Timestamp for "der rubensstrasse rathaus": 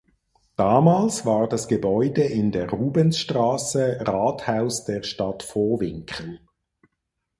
2.51-4.83